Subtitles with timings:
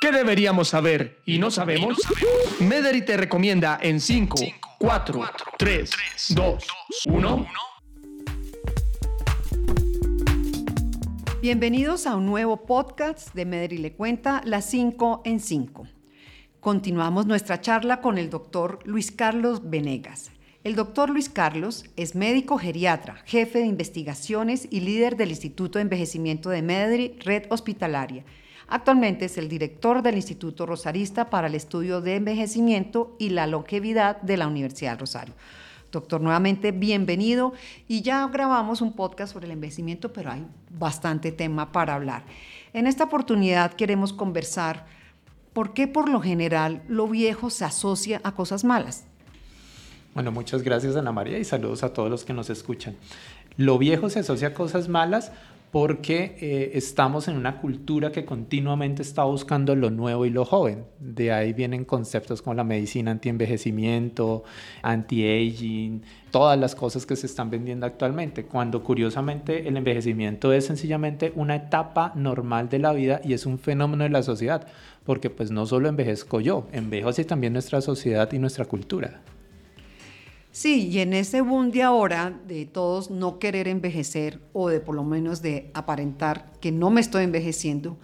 [0.00, 1.98] ¿Qué deberíamos saber y no sabemos?
[2.60, 4.36] Mederi te recomienda en 5,
[4.78, 5.90] 4, 3,
[6.36, 6.64] 2,
[7.06, 7.46] 1.
[11.42, 15.88] Bienvenidos a un nuevo podcast de Mederi le cuenta las 5 en 5.
[16.60, 20.30] Continuamos nuestra charla con el doctor Luis Carlos Venegas.
[20.62, 25.82] El doctor Luis Carlos es médico geriatra, jefe de investigaciones y líder del Instituto de
[25.82, 28.24] Envejecimiento de Mederi, Red Hospitalaria.
[28.70, 34.20] Actualmente es el director del Instituto Rosarista para el Estudio de Envejecimiento y la Longevidad
[34.20, 35.32] de la Universidad Rosario.
[35.90, 37.54] Doctor, nuevamente bienvenido
[37.88, 40.44] y ya grabamos un podcast sobre el envejecimiento, pero hay
[40.78, 42.24] bastante tema para hablar.
[42.74, 44.84] En esta oportunidad queremos conversar
[45.54, 49.04] por qué por lo general lo viejo se asocia a cosas malas.
[50.12, 52.96] Bueno, muchas gracias Ana María y saludos a todos los que nos escuchan.
[53.56, 55.32] Lo viejo se asocia a cosas malas
[55.70, 60.84] porque eh, estamos en una cultura que continuamente está buscando lo nuevo y lo joven.
[60.98, 64.44] De ahí vienen conceptos como la medicina anti-envejecimiento,
[64.82, 71.32] anti-aging, todas las cosas que se están vendiendo actualmente, cuando curiosamente el envejecimiento es sencillamente
[71.34, 74.66] una etapa normal de la vida y es un fenómeno de la sociedad,
[75.04, 79.20] porque pues no solo envejezco yo, envejece también nuestra sociedad y nuestra cultura.
[80.50, 84.94] Sí, y en ese boom de ahora de todos no querer envejecer o de por
[84.94, 87.98] lo menos de aparentar que no me estoy envejeciendo,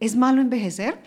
[0.00, 0.98] ¿es malo envejecer?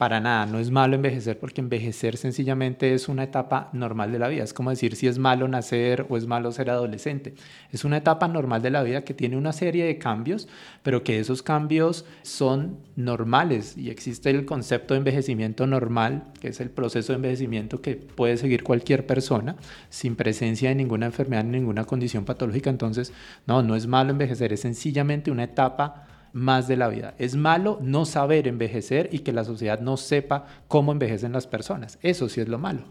[0.00, 4.28] Para nada, no es malo envejecer porque envejecer sencillamente es una etapa normal de la
[4.28, 4.42] vida.
[4.42, 7.34] Es como decir si es malo nacer o es malo ser adolescente.
[7.70, 10.48] Es una etapa normal de la vida que tiene una serie de cambios,
[10.82, 16.60] pero que esos cambios son normales y existe el concepto de envejecimiento normal, que es
[16.60, 19.56] el proceso de envejecimiento que puede seguir cualquier persona
[19.90, 22.70] sin presencia de ninguna enfermedad ni ninguna condición patológica.
[22.70, 23.12] Entonces,
[23.46, 27.14] no, no es malo envejecer, es sencillamente una etapa más de la vida.
[27.18, 31.98] Es malo no saber envejecer y que la sociedad no sepa cómo envejecen las personas.
[32.02, 32.82] Eso sí es lo malo.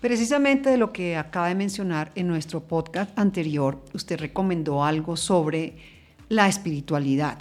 [0.00, 5.74] Precisamente de lo que acaba de mencionar en nuestro podcast anterior, usted recomendó algo sobre
[6.30, 7.38] la espiritualidad.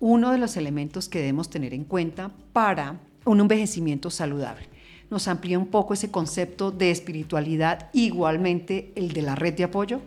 [0.00, 4.68] Uno de los elementos que debemos tener en cuenta para un envejecimiento saludable.
[5.08, 10.00] ¿Nos amplía un poco ese concepto de espiritualidad, igualmente el de la red de apoyo?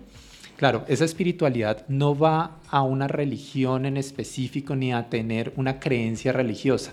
[0.57, 6.33] Claro, esa espiritualidad no va a una religión en específico ni a tener una creencia
[6.33, 6.91] religiosa.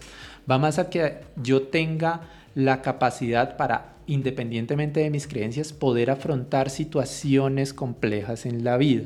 [0.49, 6.69] Va más a que yo tenga la capacidad para, independientemente de mis creencias, poder afrontar
[6.69, 9.05] situaciones complejas en la vida.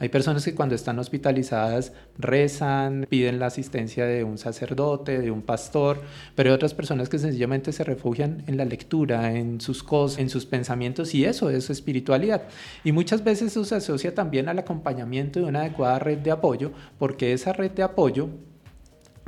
[0.00, 5.42] Hay personas que cuando están hospitalizadas rezan, piden la asistencia de un sacerdote, de un
[5.42, 6.00] pastor,
[6.34, 10.30] pero hay otras personas que sencillamente se refugian en la lectura, en sus cosas, en
[10.30, 12.42] sus pensamientos y eso es espiritualidad.
[12.84, 16.72] Y muchas veces eso se asocia también al acompañamiento de una adecuada red de apoyo,
[16.98, 18.28] porque esa red de apoyo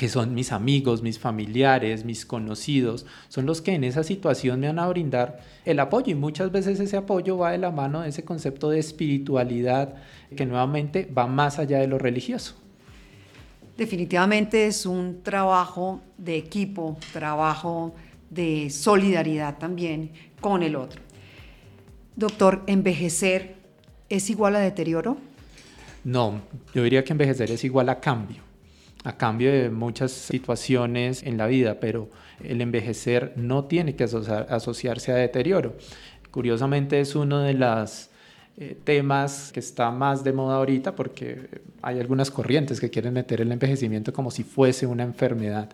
[0.00, 4.68] que son mis amigos, mis familiares, mis conocidos, son los que en esa situación me
[4.68, 8.08] van a brindar el apoyo y muchas veces ese apoyo va de la mano de
[8.08, 9.96] ese concepto de espiritualidad
[10.34, 12.54] que nuevamente va más allá de lo religioso.
[13.76, 17.94] Definitivamente es un trabajo de equipo, trabajo
[18.30, 21.02] de solidaridad también con el otro.
[22.16, 23.56] Doctor, ¿envejecer
[24.08, 25.18] es igual a deterioro?
[26.04, 26.40] No,
[26.74, 28.49] yo diría que envejecer es igual a cambio
[29.04, 32.10] a cambio de muchas situaciones en la vida, pero
[32.42, 35.76] el envejecer no tiene que asociarse a deterioro.
[36.30, 38.10] Curiosamente es uno de los
[38.56, 43.40] eh, temas que está más de moda ahorita porque hay algunas corrientes que quieren meter
[43.40, 45.70] el envejecimiento como si fuese una enfermedad,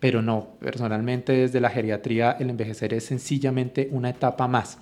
[0.00, 4.78] pero no, personalmente desde la geriatría el envejecer es sencillamente una etapa más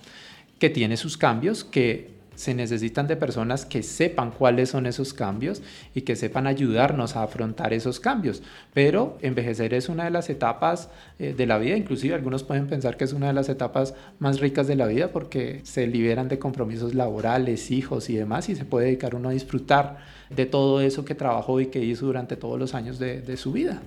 [0.58, 5.62] que tiene sus cambios, que se necesitan de personas que sepan cuáles son esos cambios
[5.94, 8.42] y que sepan ayudarnos a afrontar esos cambios.
[8.72, 12.96] Pero envejecer es una de las etapas eh, de la vida, inclusive algunos pueden pensar
[12.96, 16.38] que es una de las etapas más ricas de la vida porque se liberan de
[16.38, 19.98] compromisos laborales, hijos y demás y se puede dedicar uno a disfrutar
[20.30, 23.52] de todo eso que trabajó y que hizo durante todos los años de, de su
[23.52, 23.80] vida.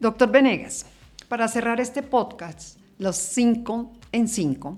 [0.00, 0.86] Doctor Venegas,
[1.28, 4.76] para cerrar este podcast, los cinco en cinco,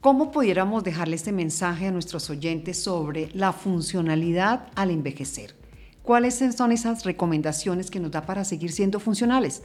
[0.00, 5.56] ¿Cómo pudiéramos dejarle este mensaje a nuestros oyentes sobre la funcionalidad al envejecer?
[6.04, 9.64] ¿Cuáles son esas recomendaciones que nos da para seguir siendo funcionales?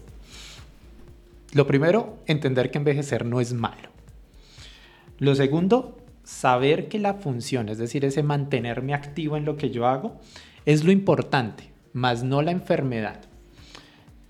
[1.53, 3.89] Lo primero, entender que envejecer no es malo.
[5.19, 9.85] Lo segundo, saber que la función, es decir, ese mantenerme activo en lo que yo
[9.85, 10.19] hago,
[10.65, 13.21] es lo importante, más no la enfermedad.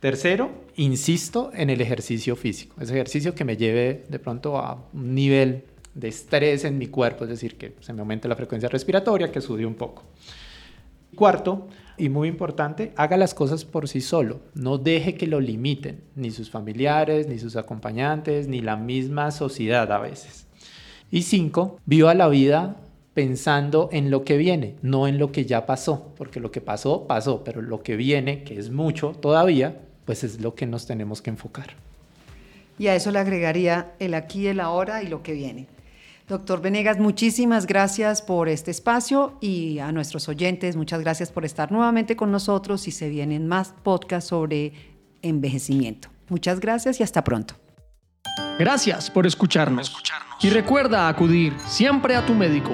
[0.01, 5.15] Tercero, insisto en el ejercicio físico, ese ejercicio que me lleve de pronto a un
[5.15, 9.31] nivel de estrés en mi cuerpo, es decir, que se me aumente la frecuencia respiratoria,
[9.31, 10.03] que sube un poco.
[11.15, 11.67] Cuarto,
[11.97, 14.41] y muy importante, haga las cosas por sí solo.
[14.55, 19.91] No deje que lo limiten, ni sus familiares, ni sus acompañantes, ni la misma sociedad
[19.91, 20.47] a veces.
[21.11, 22.77] Y cinco, viva la vida
[23.13, 27.05] pensando en lo que viene, no en lo que ya pasó, porque lo que pasó,
[27.05, 31.21] pasó, pero lo que viene, que es mucho todavía, pues es lo que nos tenemos
[31.21, 31.75] que enfocar.
[32.79, 35.67] Y a eso le agregaría el aquí, el ahora y lo que viene.
[36.27, 41.71] Doctor Venegas, muchísimas gracias por este espacio y a nuestros oyentes, muchas gracias por estar
[41.71, 44.73] nuevamente con nosotros y se vienen más podcasts sobre
[45.21, 46.09] envejecimiento.
[46.29, 47.55] Muchas gracias y hasta pronto.
[48.57, 49.95] Gracias por escucharnos.
[50.41, 52.71] Y recuerda acudir siempre a tu médico.